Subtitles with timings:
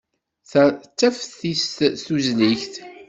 [0.49, 2.73] Ta d taftist tusligt.